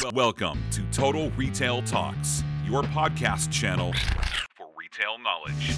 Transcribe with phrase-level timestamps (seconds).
[0.00, 3.92] Welcome to Total Retail Talks, your podcast channel
[4.54, 5.74] for retail knowledge.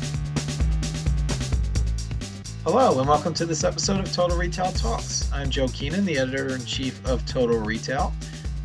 [2.63, 5.33] Hello, and welcome to this episode of Total Retail Talks.
[5.33, 8.13] I'm Joe Keenan, the editor in chief of Total Retail,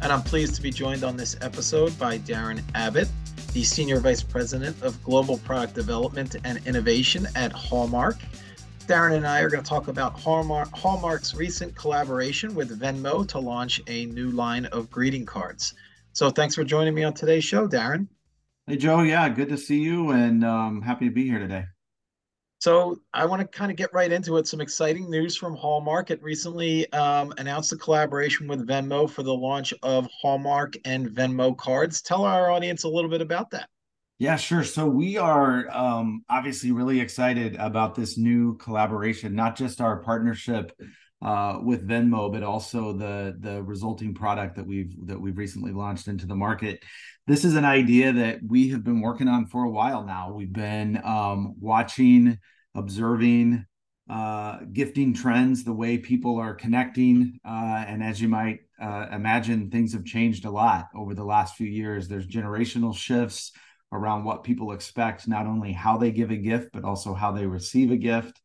[0.01, 3.07] and I'm pleased to be joined on this episode by Darren Abbott,
[3.53, 8.17] the Senior Vice President of Global Product Development and Innovation at Hallmark.
[8.87, 13.39] Darren and I are going to talk about Hallmark, Hallmark's recent collaboration with Venmo to
[13.39, 15.73] launch a new line of greeting cards.
[16.13, 18.07] So thanks for joining me on today's show, Darren.
[18.67, 19.01] Hey, Joe.
[19.01, 21.65] Yeah, good to see you and um, happy to be here today.
[22.59, 24.47] So I want to kind of get right into it.
[24.47, 26.11] Some exciting news from Hallmark.
[26.11, 31.57] It recently um, announced a collaboration with Venmo for the launch of Hallmark and Venmo
[31.57, 32.01] cards.
[32.01, 33.69] Tell our audience a little bit about that.
[34.17, 34.63] Yeah, sure.
[34.63, 40.71] So we are um, obviously really excited about this new collaboration, not just our partnership
[41.21, 46.07] uh, with Venmo, but also the the resulting product that we've that we've recently launched
[46.07, 46.81] into the market.
[47.27, 50.31] This is an idea that we have been working on for a while now.
[50.31, 52.37] We've been um, watching,
[52.73, 53.65] observing,
[54.09, 59.69] uh, gifting trends, the way people are connecting, uh, and as you might uh, imagine,
[59.71, 62.07] things have changed a lot over the last few years.
[62.07, 63.51] There's generational shifts
[63.91, 67.45] around what people expect, not only how they give a gift, but also how they
[67.45, 68.41] receive a gift.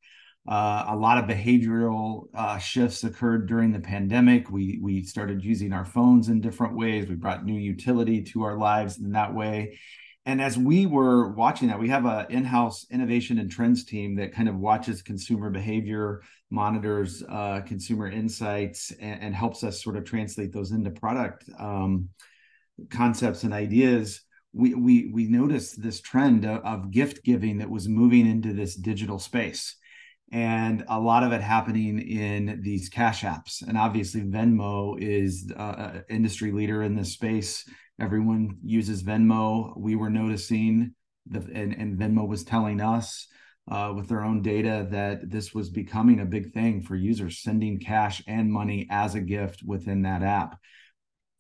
[0.49, 4.51] Uh, a lot of behavioral uh, shifts occurred during the pandemic.
[4.51, 7.09] We we started using our phones in different ways.
[7.09, 9.79] We brought new utility to our lives in that way.
[10.27, 14.33] And as we were watching that, we have an in-house innovation and trends team that
[14.33, 20.05] kind of watches consumer behavior, monitors uh, consumer insights, and, and, helps us sort of
[20.05, 22.11] translate those into product um,
[22.91, 24.21] concepts and ideas
[24.53, 29.19] we we we noticed this trend of, gift giving that was moving into this digital
[29.19, 29.77] space.
[30.33, 33.67] And a lot of it happening in these cash apps.
[33.67, 37.69] And obviously venmo is an industry leader in this space.
[38.01, 39.77] Everyone uses venmo.
[39.77, 40.95] We were noticing
[41.27, 43.27] the and, and venmo was telling us
[43.71, 47.79] uh, with their own data that this was becoming a big thing for users sending
[47.79, 50.59] cash and money as a gift within that app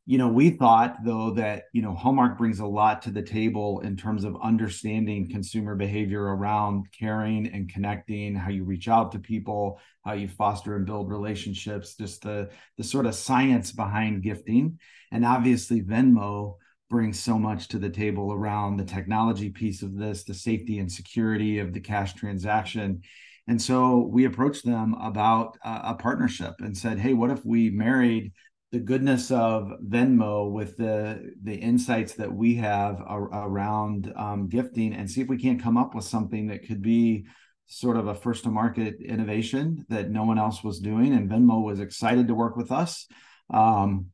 [0.06, 3.80] you know, we thought though that, you know, Hallmark brings a lot to the table
[3.80, 9.18] in terms of understanding consumer behavior around caring and connecting, how you reach out to
[9.18, 14.78] people, how you foster and build relationships, just the the sort of science behind gifting.
[15.12, 16.56] And obviously Venmo
[16.88, 20.90] brings so much to the table around the technology piece of this, the safety and
[20.90, 23.02] security of the cash transaction.
[23.46, 28.32] And so we approached them about a partnership and said, hey, what if we married
[28.72, 34.94] the goodness of Venmo with the the insights that we have ar- around um, gifting
[34.94, 37.26] and see if we can't come up with something that could be
[37.66, 41.62] sort of a first to market innovation that no one else was doing and Venmo
[41.62, 43.06] was excited to work with us.
[43.48, 44.06] Um,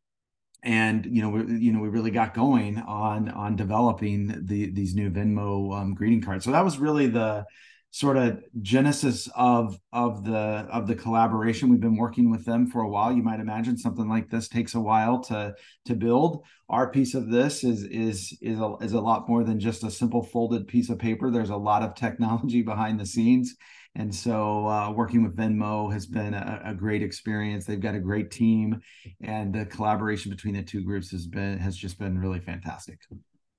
[0.63, 4.95] and you know we you know we really got going on on developing the these
[4.95, 6.45] new Venmo um, greeting cards.
[6.45, 7.45] So that was really the
[7.91, 11.71] sort of genesis of of the of the collaboration.
[11.71, 13.13] We've been working with them for a while.
[13.13, 15.55] You might imagine something like this takes a while to
[15.87, 16.45] to build.
[16.69, 19.91] Our piece of this is is is a, is a lot more than just a
[19.91, 21.31] simple folded piece of paper.
[21.31, 23.55] There's a lot of technology behind the scenes.
[23.95, 27.65] And so uh, working with venmo has been a, a great experience.
[27.65, 28.79] They've got a great team.
[29.23, 32.99] And the collaboration between the two groups has been has just been really fantastic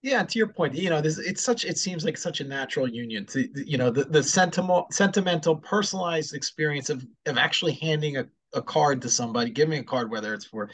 [0.01, 2.87] yeah to your point you know this it's such it seems like such a natural
[2.87, 8.25] union to you know the the sentimental sentimental personalized experience of of actually handing a,
[8.53, 10.69] a card to somebody giving a card whether it's for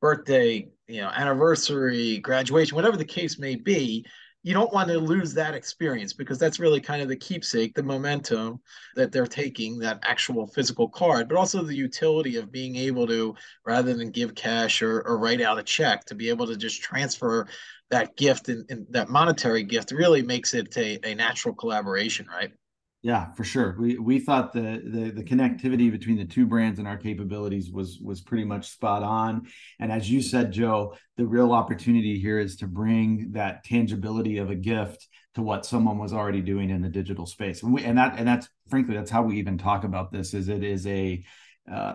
[0.00, 4.04] birthday you know anniversary graduation whatever the case may be
[4.42, 7.82] you don't want to lose that experience because that's really kind of the keepsake the
[7.82, 8.60] momentum
[8.94, 13.34] that they're taking that actual physical card but also the utility of being able to
[13.64, 16.80] rather than give cash or, or write out a check to be able to just
[16.80, 17.48] transfer
[17.90, 22.52] that gift and, and that monetary gift really makes it a, a natural collaboration, right?
[23.02, 23.76] Yeah, for sure.
[23.78, 28.00] We we thought the, the the connectivity between the two brands and our capabilities was
[28.00, 29.46] was pretty much spot on.
[29.78, 34.50] And as you said, Joe, the real opportunity here is to bring that tangibility of
[34.50, 35.06] a gift
[35.36, 37.62] to what someone was already doing in the digital space.
[37.62, 40.34] And we and that and that's frankly that's how we even talk about this.
[40.34, 41.22] Is it is a
[41.70, 41.94] uh,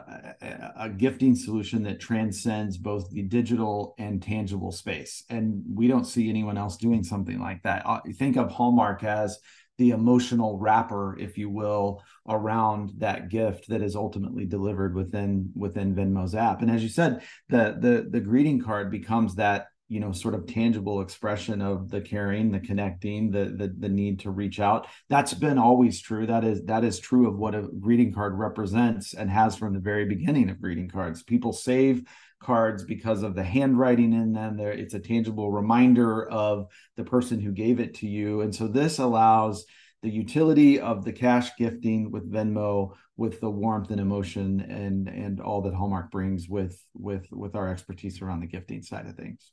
[0.76, 5.24] a, gifting solution that transcends both the digital and tangible space.
[5.30, 7.86] And we don't see anyone else doing something like that.
[7.86, 9.40] Uh, think of Hallmark as
[9.78, 15.96] the emotional wrapper, if you will, around that gift that is ultimately delivered within within
[15.96, 16.62] Venmo's app.
[16.62, 20.48] And as you said, the the the greeting card becomes that you know sort of
[20.48, 24.88] tangible expression of the caring the connecting the, the the need to reach out.
[25.10, 26.26] That's been always true.
[26.26, 29.82] That is that is true of what a greeting card represents and has from the
[29.82, 31.24] very beginning of greeting cards.
[31.24, 32.04] People save
[32.42, 34.56] cards because of the handwriting in them.
[34.56, 38.40] There it's a tangible reminder of the person who gave it to you.
[38.42, 39.66] And so this allows
[40.04, 45.42] the utility of the cash gifting with Venmo with the warmth and emotion and and
[45.42, 49.52] all that Hallmark brings with with with our expertise around the gifting side of things.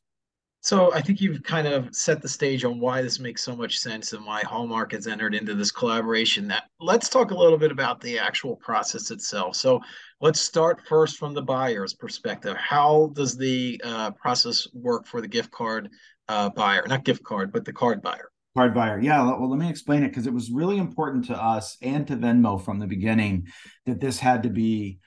[0.60, 3.78] So I think you've kind of set the stage on why this makes so much
[3.78, 6.48] sense and why Hallmark has entered into this collaboration.
[6.48, 9.54] That let's talk a little bit about the actual process itself.
[9.54, 9.80] So
[10.20, 12.56] let's start first from the buyer's perspective.
[12.56, 15.88] How does the uh, process work for the gift card
[16.28, 16.84] uh, buyer?
[16.88, 18.30] Not gift card, but the card buyer.
[18.56, 19.00] Card buyer.
[19.00, 19.22] Yeah.
[19.22, 22.62] Well, let me explain it because it was really important to us and to Venmo
[22.62, 23.46] from the beginning
[23.86, 24.98] that this had to be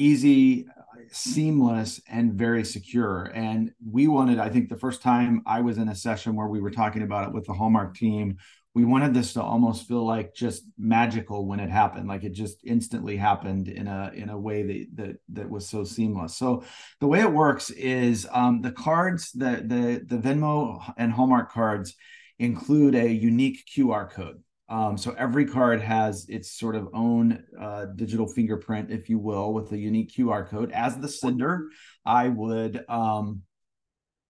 [0.00, 0.66] easy,
[1.12, 3.30] seamless, and very secure.
[3.34, 6.60] And we wanted, I think, the first time I was in a session where we
[6.60, 8.38] were talking about it with the Hallmark team,
[8.74, 12.58] we wanted this to almost feel like just magical when it happened like it just
[12.64, 16.62] instantly happened in a in a way that that that was so seamless so
[17.00, 21.96] the way it works is um, the cards the the the venmo and hallmark cards
[22.38, 24.40] include a unique qr code
[24.70, 29.52] um, so every card has its sort of own uh, digital fingerprint, if you will,
[29.52, 30.70] with a unique QR code.
[30.70, 31.66] As the sender,
[32.06, 33.42] I would um,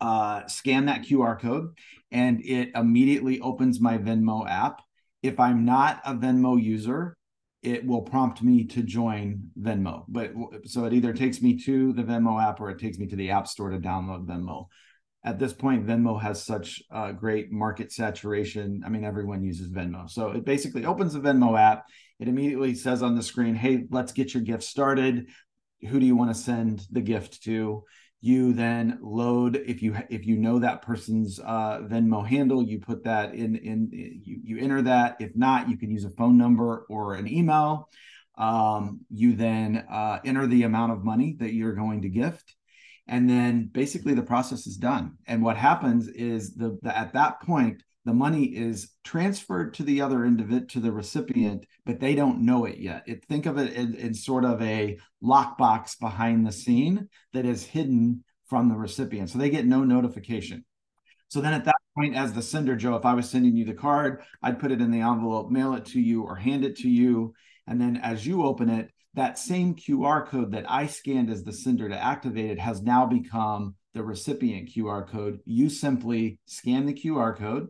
[0.00, 1.76] uh, scan that QR code
[2.10, 4.80] and it immediately opens my Venmo app.
[5.22, 7.18] If I'm not a Venmo user,
[7.62, 10.04] it will prompt me to join Venmo.
[10.08, 10.32] But
[10.64, 13.30] so it either takes me to the Venmo app or it takes me to the
[13.30, 14.68] App Store to download Venmo
[15.24, 18.82] at this point venmo has such uh, great market saturation.
[18.84, 20.08] I mean everyone uses venmo.
[20.08, 21.86] So it basically opens the venmo app.
[22.18, 25.28] It immediately says on the screen hey let's get your gift started.
[25.88, 27.84] Who do you want to send the gift to?
[28.22, 33.04] You then load if you if you know that person's uh, venmo handle you put
[33.04, 35.16] that in in you, you enter that.
[35.20, 37.88] If not you can use a phone number or an email.
[38.38, 42.54] Um, you then uh, enter the amount of money that you're going to gift
[43.10, 45.16] and then basically the process is done.
[45.26, 50.00] And what happens is the, the, at that point the money is transferred to the
[50.00, 53.02] other individual to the recipient but they don't know it yet.
[53.06, 57.66] It, think of it in, in sort of a lockbox behind the scene that is
[57.66, 59.28] hidden from the recipient.
[59.28, 60.64] So they get no notification.
[61.28, 63.74] So then at that point as the sender joe if i was sending you the
[63.74, 66.88] card i'd put it in the envelope mail it to you or hand it to
[66.88, 67.34] you.
[67.66, 71.52] And then as you open it that same QR code that I scanned as the
[71.52, 75.40] sender to activate it has now become the recipient QR code.
[75.44, 77.68] You simply scan the QR code,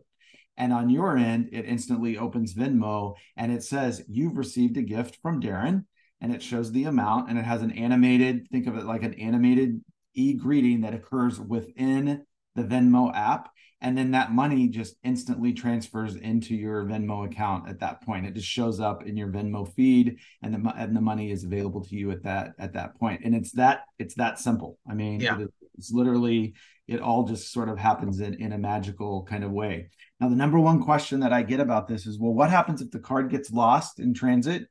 [0.57, 5.17] and on your end, it instantly opens Venmo and it says, You've received a gift
[5.21, 5.85] from Darren.
[6.23, 9.15] And it shows the amount and it has an animated, think of it like an
[9.15, 9.81] animated
[10.13, 12.23] e greeting that occurs within
[12.55, 13.49] the Venmo app
[13.81, 18.27] and then that money just instantly transfers into your Venmo account at that point.
[18.27, 21.83] It just shows up in your Venmo feed, and the and the money is available
[21.85, 23.21] to you at that at that point.
[23.25, 24.77] And it's that it's that simple.
[24.89, 25.35] I mean, yeah.
[25.35, 26.53] it is, it's literally
[26.87, 29.89] it all just sort of happens in in a magical kind of way.
[30.19, 32.91] Now, the number one question that I get about this is, well, what happens if
[32.91, 34.67] the card gets lost in transit?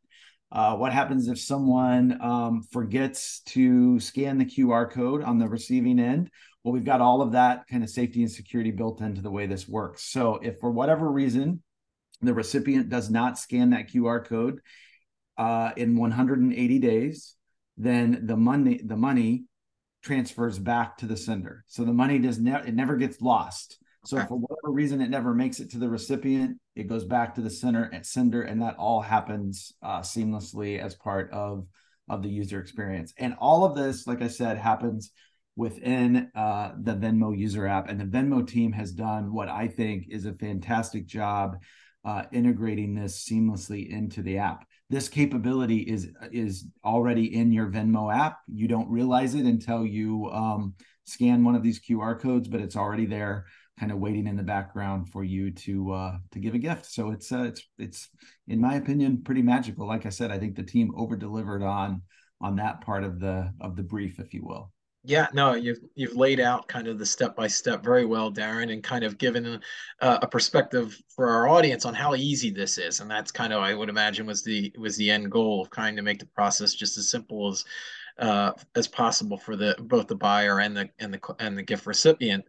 [0.52, 5.98] Uh, what happens if someone um, forgets to scan the QR code on the receiving
[5.98, 6.30] end?
[6.62, 9.46] Well, we've got all of that kind of safety and security built into the way
[9.46, 10.04] this works.
[10.04, 11.62] So if for whatever reason
[12.20, 14.60] the recipient does not scan that QR code
[15.38, 17.34] uh, in 180 days,
[17.76, 19.44] then the money the money
[20.02, 21.64] transfers back to the sender.
[21.66, 23.78] So the money does never it never gets lost.
[24.04, 24.26] So okay.
[24.26, 27.50] for whatever reason it never makes it to the recipient, it goes back to the
[27.50, 31.66] center and sender, and that all happens uh, seamlessly as part of
[32.08, 33.14] of the user experience.
[33.16, 35.12] And all of this, like I said, happens
[35.60, 37.90] within uh, the Venmo user app.
[37.90, 41.58] And the Venmo team has done what I think is a fantastic job
[42.02, 44.64] uh, integrating this seamlessly into the app.
[44.88, 48.38] This capability is is already in your Venmo app.
[48.48, 52.74] You don't realize it until you um, scan one of these QR codes, but it's
[52.74, 53.44] already there,
[53.78, 56.86] kind of waiting in the background for you to uh, to give a gift.
[56.86, 58.08] So it's uh, it's it's
[58.48, 59.86] in my opinion pretty magical.
[59.86, 62.00] Like I said, I think the team over delivered on
[62.40, 64.72] on that part of the of the brief, if you will.
[65.02, 68.70] Yeah, no, you've you've laid out kind of the step by step very well, Darren,
[68.70, 69.60] and kind of given
[70.00, 73.62] uh, a perspective for our audience on how easy this is, and that's kind of
[73.62, 76.74] I would imagine was the was the end goal of trying to make the process
[76.74, 77.64] just as simple as
[78.18, 81.86] uh, as possible for the both the buyer and the and the and the gift
[81.86, 82.44] recipient.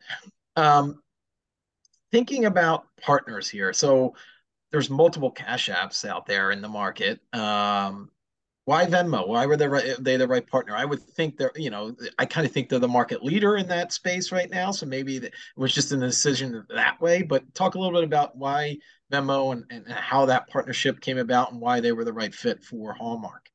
[0.57, 1.01] Um,
[2.11, 4.13] thinking about partners here, so
[4.71, 7.21] there's multiple cash apps out there in the market.
[7.31, 8.09] Um,
[8.65, 9.27] why Venmo?
[9.27, 10.75] Why were they right, eh, they the right partner?
[10.75, 13.67] I would think they're, you know, I kind of think they're the market leader in
[13.67, 14.71] that space right now.
[14.71, 17.23] So maybe it was just a decision that way.
[17.23, 18.77] But talk a little bit about why
[19.11, 22.63] Venmo and, and how that partnership came about and why they were the right fit
[22.63, 23.49] for Hallmark.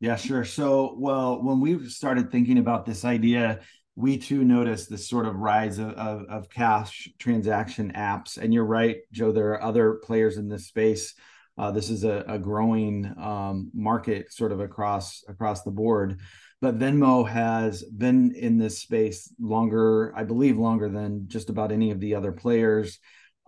[0.00, 0.44] Yeah, sure.
[0.44, 3.60] So, well, when we started thinking about this idea,
[3.94, 8.38] we too noticed this sort of rise of, of, of cash transaction apps.
[8.38, 11.14] And you're right, Joe, there are other players in this space
[11.58, 16.20] uh, this is a, a growing um, market sort of across across the board.
[16.60, 21.90] But Venmo has been in this space longer, I believe, longer than just about any
[21.90, 22.98] of the other players.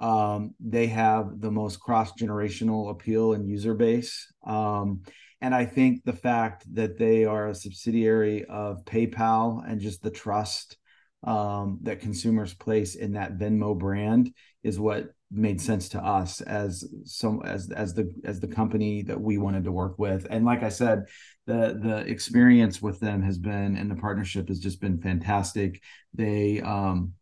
[0.00, 4.32] Um, they have the most cross generational appeal and user base.
[4.44, 5.02] Um,
[5.40, 10.10] and I think the fact that they are a subsidiary of PayPal and just the
[10.10, 10.76] trust
[11.22, 14.32] um, that consumers place in that Venmo brand
[14.62, 19.20] is what made sense to us as some as as the as the company that
[19.20, 20.26] we wanted to work with.
[20.30, 21.04] And like i said
[21.46, 25.82] the the experience with them has been and the partnership has just been fantastic.
[26.14, 27.14] They um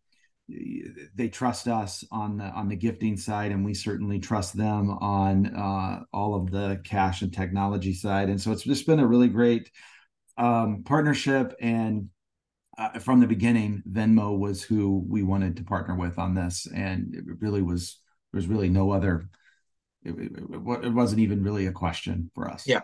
[1.14, 5.46] they trust us on the on the gifting side and we certainly trust them on
[5.54, 8.28] uh, all of the cash and technology side.
[8.28, 9.70] And so it's just been a really great
[10.36, 11.54] um, partnership.
[11.60, 12.08] And
[12.76, 17.14] uh, from the beginning, Venmo was who we wanted to partner with on this, and
[17.14, 17.98] it really was
[18.32, 19.28] there's really no other
[20.04, 20.32] it, it,
[20.84, 22.66] it, wasn't even really a question for us.
[22.66, 22.80] Yeah.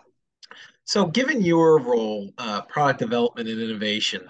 [0.85, 4.21] So given your role uh, product development and innovation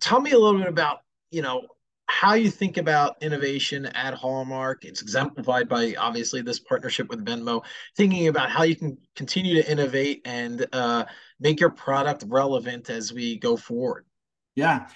[0.00, 1.62] tell me a little bit about you know
[2.06, 4.84] how you think about innovation at hallmark.
[4.84, 7.62] It's exemplified by obviously this partnership with venmo.
[7.96, 11.04] Thinking about how you can continue to innovate and uh,
[11.38, 14.06] make your product relevant as we go forward.
[14.54, 14.88] Yeah.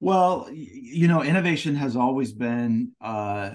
[0.00, 3.52] Well you know innovation has always been uh,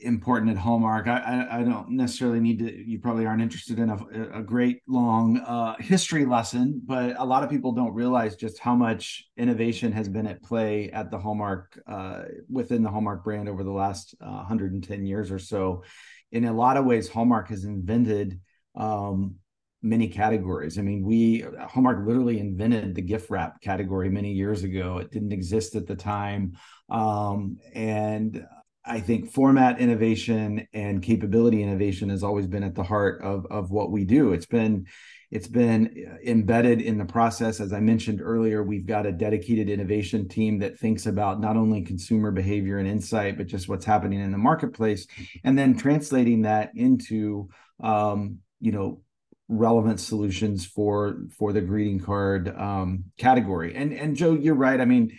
[0.00, 1.06] important at Hallmark.
[1.06, 2.90] I, I, I don't necessarily need to.
[2.90, 7.42] You probably aren't interested in a, a great long uh, history lesson, but a lot
[7.42, 11.80] of people don't realize just how much innovation has been at play at the Hallmark
[11.86, 15.84] uh, within the Hallmark brand over the last uh, 110 years or so.
[16.32, 18.40] In a lot of ways, Hallmark has invented
[18.74, 19.36] um,
[19.82, 20.78] many categories.
[20.78, 24.98] I mean, we Hallmark literally invented the gift wrap category many years ago.
[24.98, 26.56] It didn't exist at the time,
[26.90, 28.44] um, and
[28.84, 33.70] I think format innovation and capability innovation has always been at the heart of, of
[33.70, 34.32] what we do.
[34.32, 34.86] It's been
[35.30, 37.60] it's been embedded in the process.
[37.60, 41.82] As I mentioned earlier, we've got a dedicated innovation team that thinks about not only
[41.82, 45.06] consumer behavior and insight, but just what's happening in the marketplace,
[45.44, 49.02] and then translating that into um, you know
[49.48, 53.74] relevant solutions for for the greeting card um, category.
[53.74, 54.80] And and Joe, you're right.
[54.80, 55.18] I mean,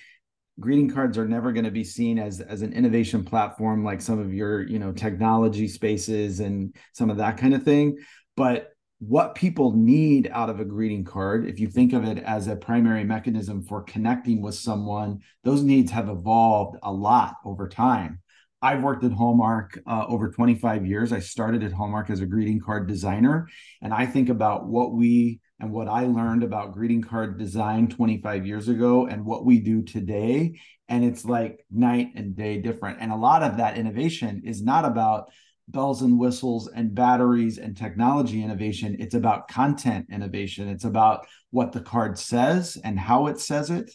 [0.60, 4.20] greeting cards are never going to be seen as as an innovation platform like some
[4.20, 7.98] of your you know technology spaces and some of that kind of thing
[8.36, 12.48] but what people need out of a greeting card if you think of it as
[12.48, 18.22] a primary mechanism for connecting with someone those needs have evolved a lot over time
[18.62, 21.14] I've worked at Hallmark uh, over 25 years.
[21.14, 23.48] I started at Hallmark as a greeting card designer.
[23.82, 28.46] And I think about what we and what I learned about greeting card design 25
[28.46, 30.60] years ago and what we do today.
[30.88, 33.00] And it's like night and day different.
[33.02, 35.30] And a lot of that innovation is not about
[35.68, 38.96] bells and whistles and batteries and technology innovation.
[39.00, 40.68] It's about content innovation.
[40.68, 43.92] It's about what the card says and how it says it,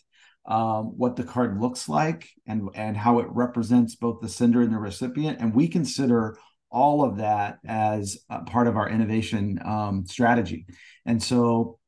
[0.46, 4.72] um, what the card looks like, and, and how it represents both the sender and
[4.72, 5.40] the recipient.
[5.40, 6.36] And we consider
[6.74, 10.66] all of that as part of our innovation um, strategy.
[11.06, 11.78] And so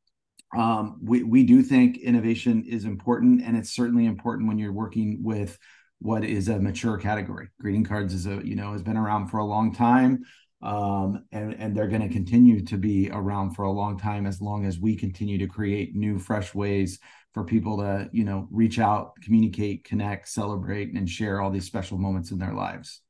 [0.57, 5.19] um, we, we do think innovation is important, and it's certainly important when you're working
[5.23, 5.59] with
[5.99, 7.49] what is a mature category.
[7.61, 10.23] Greeting cards is a you know has been around for a long time,
[10.63, 14.41] um, and and they're going to continue to be around for a long time as
[14.41, 17.01] long as we continue to create new, fresh ways
[17.35, 21.99] for people to you know reach out, communicate, connect, celebrate, and share all these special
[21.99, 23.03] moments in their lives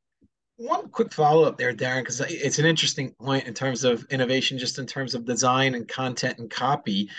[0.57, 4.59] one quick follow up there, Darren, because it's an interesting point in terms of innovation,
[4.59, 7.11] just in terms of design and content and copy.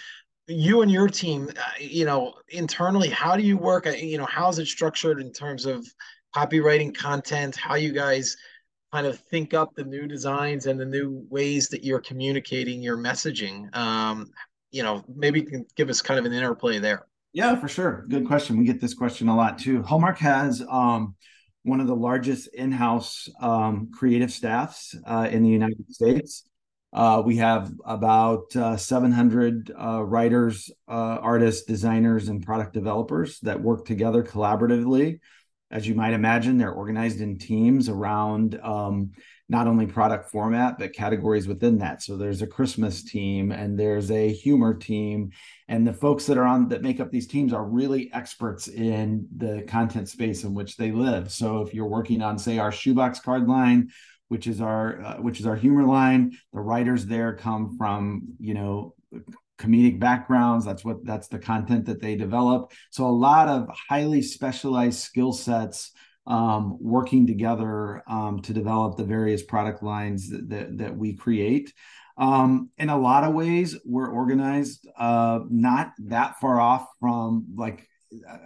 [0.48, 3.86] You and your team, uh, you know, internally, how do you work?
[3.86, 5.86] Uh, you know, how is it structured in terms of
[6.36, 7.56] copywriting content?
[7.56, 8.36] How you guys
[8.94, 12.98] kind of think up the new designs and the new ways that you're communicating your
[12.98, 13.76] messaging?
[13.76, 14.32] Um,
[14.72, 17.06] you know, maybe you can give us kind of an interplay there.
[17.34, 18.06] Yeah, for sure.
[18.10, 18.58] Good question.
[18.58, 19.84] We get this question a lot too.
[19.84, 21.16] Hallmark has um,
[21.68, 26.44] one of the largest in-house um, creative staffs uh, in the United States.
[26.94, 33.62] Uh, we have about uh, 700 uh, writers, uh, artists, designers, and product developers that
[33.62, 35.20] work together collaboratively
[35.70, 39.12] as you might imagine, they're organized in teams around um,
[39.50, 42.04] not only product format but categories within that.
[42.04, 45.32] So there's a Christmas team and there's a humor team,
[45.68, 49.28] and the folks that are on that make up these teams are really experts in
[49.36, 51.32] the content space in which they live.
[51.32, 53.90] So if you're working on, say, our shoebox card line,
[54.28, 58.54] which is our uh, which is our humor line, the writers there come from you
[58.54, 58.94] know
[59.58, 64.22] comedic backgrounds that's what that's the content that they develop so a lot of highly
[64.22, 65.94] specialized skill sets
[66.28, 71.74] um, working together um, to develop the various product lines that, that, that we create.
[72.18, 77.88] Um, in a lot of ways we're organized uh, not that far off from like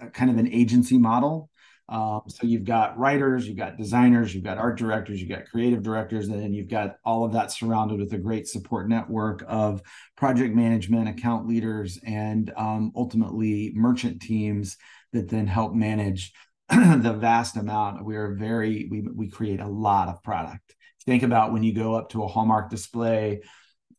[0.01, 1.49] a, kind of an agency model.
[1.87, 5.83] Um, so you've got writers, you've got designers, you've got art directors, you've got creative
[5.83, 9.81] directors, and then you've got all of that surrounded with a great support network of
[10.15, 14.77] project management, account leaders, and um, ultimately merchant teams
[15.11, 16.31] that then help manage
[16.71, 18.05] the vast amount.
[18.05, 20.75] We are very we we create a lot of product.
[21.05, 23.41] Think about when you go up to a Hallmark display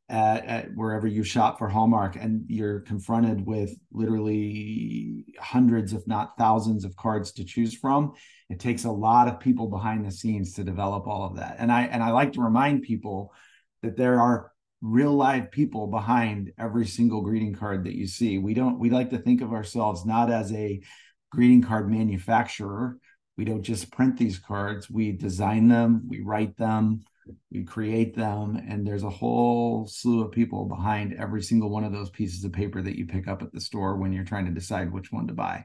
[0.09, 6.39] at, at, wherever you shop for Hallmark, and you're confronted with literally hundreds, if not
[6.39, 8.13] thousands, of cards to choose from.
[8.49, 11.57] It takes a lot of people behind the scenes to develop all of that.
[11.59, 13.35] And I and I like to remind people
[13.83, 14.51] that there are
[14.81, 18.39] real live people behind every single greeting card that you see.
[18.39, 20.81] We don't we like to think of ourselves not as a
[21.33, 22.99] greeting card manufacturer.
[23.37, 27.03] We don't just print these cards, we design them, we write them,
[27.51, 31.93] we create them and there's a whole slew of people behind every single one of
[31.93, 34.51] those pieces of paper that you pick up at the store when you're trying to
[34.51, 35.65] decide which one to buy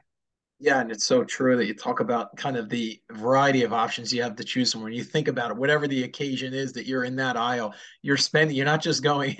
[0.60, 4.12] yeah and it's so true that you talk about kind of the variety of options
[4.12, 4.82] you have to choose from.
[4.82, 8.16] When you think about it whatever the occasion is that you're in that aisle you're
[8.16, 9.36] spending you're not just going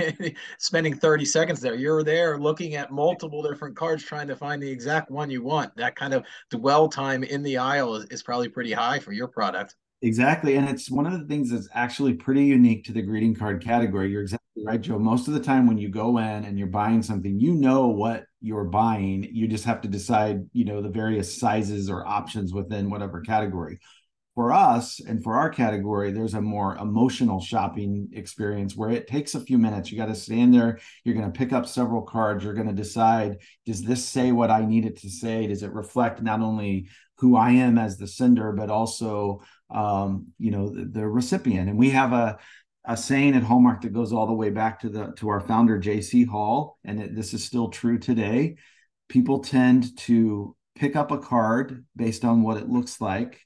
[0.59, 1.75] spending 30 seconds there.
[1.75, 5.75] You're there looking at multiple different cards trying to find the exact one you want.
[5.77, 9.29] That kind of dwell time in the aisle is, is probably pretty high for your
[9.29, 10.55] product Exactly.
[10.55, 14.11] And it's one of the things that's actually pretty unique to the greeting card category.
[14.11, 14.99] You're exactly right, Joe.
[14.99, 18.25] Most of the time when you go in and you're buying something, you know what
[18.40, 19.28] you're buying.
[19.33, 23.81] You just have to decide, you know, the various sizes or options within whatever category.
[24.37, 29.35] For us and for our category, there's a more emotional shopping experience where it takes
[29.35, 29.90] a few minutes.
[29.90, 30.78] You got to stand there.
[31.02, 32.45] You're going to pick up several cards.
[32.45, 35.49] You're going to decide does this say what I need it to say?
[35.49, 36.87] Does it reflect not only
[37.19, 41.69] who I am as the sender, but also um, you know the, the, recipient.
[41.69, 42.39] And we have a
[42.85, 45.78] a saying at Hallmark that goes all the way back to the to our founder
[45.78, 46.25] J.C.
[46.25, 48.57] Hall, and it, this is still true today.
[49.09, 53.41] People tend to pick up a card based on what it looks like,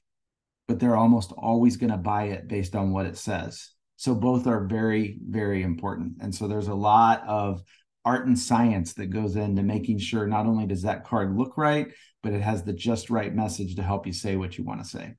[0.67, 3.69] but they're almost always going to buy it based on what it says.
[3.97, 7.63] So both are very very important, and so there's a lot of
[8.05, 11.91] art and science that goes into making sure not only does that card look right,
[12.21, 14.89] but it has the just right message to help you say what you want to
[14.89, 15.13] say.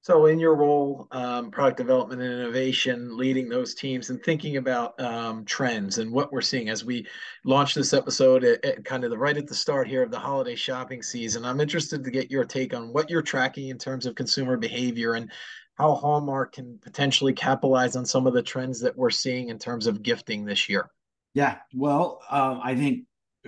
[0.00, 4.98] So, in your role, um, product development and innovation, leading those teams and thinking about
[5.00, 7.06] um, trends and what we're seeing as we
[7.44, 10.18] launch this episode at, at, kind of the right at the start here of the
[10.18, 14.06] holiday shopping season, I'm interested to get your take on what you're tracking in terms
[14.06, 15.30] of consumer behavior and
[15.74, 19.86] how Hallmark can potentially capitalize on some of the trends that we're seeing in terms
[19.86, 20.90] of gifting this year.
[21.38, 23.04] Yeah, well, um, I think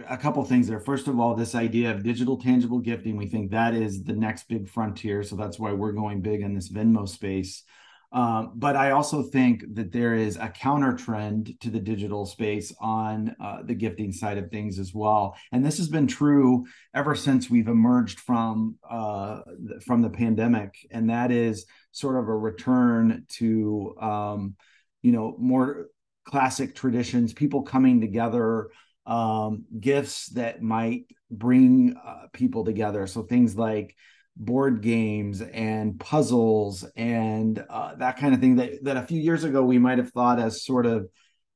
[0.06, 0.78] a couple things there.
[0.78, 4.46] First of all, this idea of digital tangible gifting, we think that is the next
[4.46, 5.24] big frontier.
[5.24, 7.64] So that's why we're going big in this Venmo space.
[8.12, 12.72] Um, but I also think that there is a counter trend to the digital space
[12.80, 17.16] on uh, the gifting side of things as well, and this has been true ever
[17.16, 19.40] since we've emerged from uh,
[19.84, 24.56] from the pandemic, and that is sort of a return to um,
[25.02, 25.86] you know more
[26.24, 28.70] classic traditions, people coming together
[29.06, 33.06] um, gifts that might bring uh, people together.
[33.06, 33.96] So things like
[34.36, 39.44] board games and puzzles and uh, that kind of thing that, that a few years
[39.44, 41.08] ago we might have thought as sort of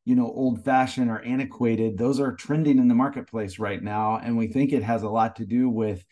[0.05, 4.37] you know old fashioned or antiquated those are trending in the marketplace right now and
[4.37, 6.05] we think it has a lot to do with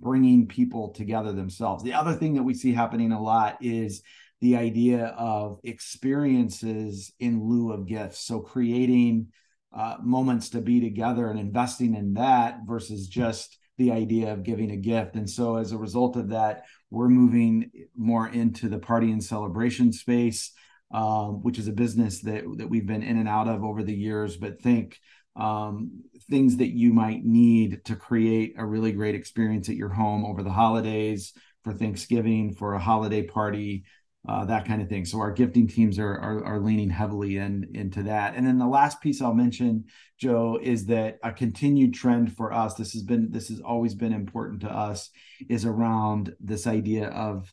[0.00, 4.02] bringing people together themselves the other thing that we see happening a lot is
[4.40, 9.28] the idea of experiences in lieu of gifts so creating
[9.74, 14.70] uh, moments to be together and investing in that versus just the idea of giving
[14.70, 15.16] a gift.
[15.16, 19.92] And so as a result of that, we're moving more into the party and celebration
[19.92, 20.52] space,
[20.94, 23.94] um, which is a business that that we've been in and out of over the
[23.94, 24.36] years.
[24.38, 24.98] But think
[25.34, 30.24] um, things that you might need to create a really great experience at your home
[30.24, 31.34] over the holidays,
[31.66, 33.84] for Thanksgiving, for a holiday party,
[34.28, 35.04] uh, that kind of thing.
[35.04, 38.34] So our gifting teams are, are, are leaning heavily in into that.
[38.34, 39.84] And then the last piece I'll mention,
[40.18, 42.74] Joe, is that a continued trend for us.
[42.74, 45.10] This has been this has always been important to us,
[45.48, 47.52] is around this idea of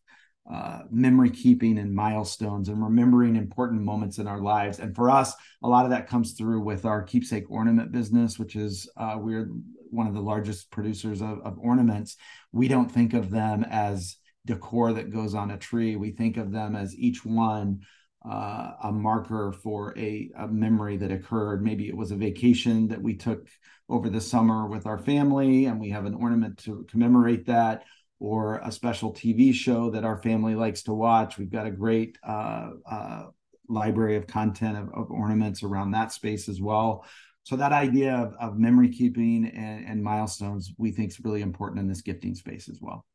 [0.51, 4.79] uh, memory keeping and milestones and remembering important moments in our lives.
[4.79, 5.33] And for us,
[5.63, 9.49] a lot of that comes through with our keepsake ornament business, which is uh, we're
[9.89, 12.17] one of the largest producers of, of ornaments.
[12.51, 15.95] We don't think of them as decor that goes on a tree.
[15.95, 17.81] We think of them as each one
[18.27, 21.63] uh, a marker for a, a, memory that occurred.
[21.63, 23.47] Maybe it was a vacation that we took
[23.89, 27.83] over the summer with our family, and we have an ornament to commemorate that,
[28.19, 31.37] or a special TV show that our family likes to watch.
[31.37, 33.23] We've got a great uh, uh,
[33.67, 37.05] library of content of, of, ornaments around that space as well.
[37.43, 41.81] So that idea of, of memory keeping and, and milestones, we think is really important
[41.81, 43.05] in this gifting space as well.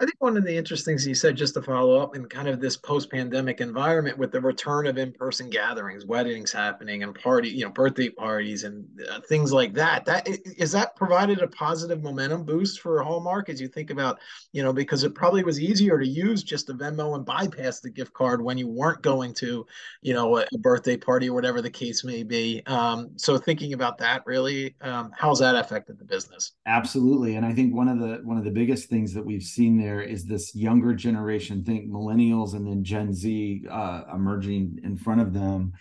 [0.00, 2.48] I think one of the interesting things you said, just to follow up, in kind
[2.48, 7.66] of this post-pandemic environment with the return of in-person gatherings, weddings happening, and party, you
[7.66, 10.06] know, birthday parties and uh, things like that.
[10.06, 14.18] That is that provided a positive momentum boost for Hallmark as you think about,
[14.52, 17.90] you know, because it probably was easier to use just a Venmo and bypass the
[17.90, 19.66] gift card when you weren't going to,
[20.00, 22.62] you know, a, birthday party or whatever the case may be.
[22.66, 26.52] Um, so thinking about that, really, um, how's that affected the business?
[26.66, 29.78] Absolutely, and I think one of the one of the biggest things that we've seen
[29.78, 34.96] there there is this younger generation, think millennials and then Gen Z uh, emerging in
[34.96, 35.72] front of them,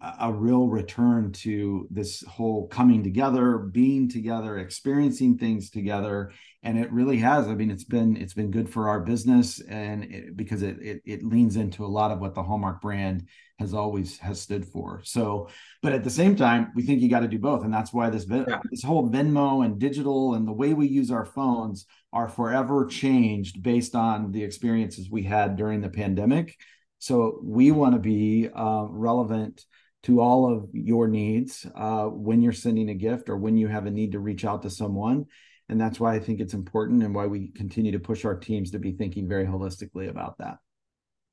[0.00, 6.30] a, real return to this whole coming together, being together, experiencing things together,
[6.62, 7.48] and it really has.
[7.48, 11.02] I mean, it's been it's been good for our business, and it, because it, it
[11.04, 13.26] it leans into a lot of what the Hallmark brand
[13.58, 15.00] has always has stood for.
[15.04, 15.48] So,
[15.82, 18.08] but at the same time, we think you got to do both, and that's why
[18.08, 18.60] this yeah.
[18.70, 23.62] this whole Venmo and digital and the way we use our phones are forever changed
[23.64, 26.56] based on the experiences we had during the pandemic.
[27.00, 29.64] So we want to be uh, relevant
[30.08, 33.84] to all of your needs uh, when you're sending a gift or when you have
[33.84, 35.26] a need to reach out to someone.
[35.68, 38.70] And that's why I think it's important and why we continue to push our teams
[38.70, 40.56] to be thinking very holistically about that.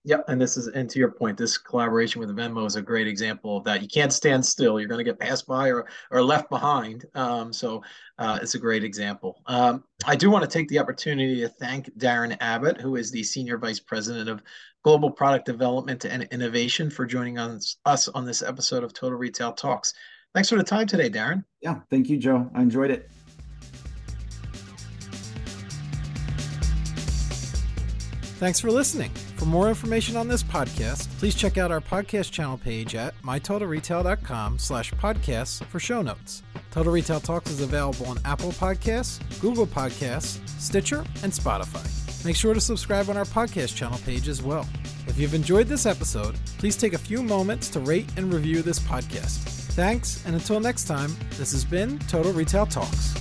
[0.07, 3.07] Yep, and this is and to your point, this collaboration with Venmo is a great
[3.07, 3.81] example of that.
[3.81, 7.05] You can't stand still; you're going to get passed by or or left behind.
[7.15, 7.81] Um, so
[8.19, 9.41] uh, it's a great example.
[9.47, 13.23] Um, I do want to take the opportunity to thank Darren Abbott, who is the
[13.23, 14.43] senior vice president of
[14.83, 19.53] global product development and innovation, for joining us us on this episode of Total Retail
[19.53, 19.91] Talks.
[20.35, 21.43] Thanks for the time today, Darren.
[21.61, 22.51] Yeah, thank you, Joe.
[22.53, 23.09] I enjoyed it.
[28.37, 29.11] Thanks for listening.
[29.37, 34.59] For more information on this podcast, please check out our podcast channel page at mytotalretail.com
[34.59, 36.43] slash podcasts for show notes.
[36.69, 42.25] Total Retail Talks is available on Apple Podcasts, Google Podcasts, Stitcher, and Spotify.
[42.25, 44.67] Make sure to subscribe on our podcast channel page as well.
[45.07, 48.79] If you've enjoyed this episode, please take a few moments to rate and review this
[48.79, 49.43] podcast.
[49.75, 53.13] Thanks, and until next time, this has been Total Retail Talks.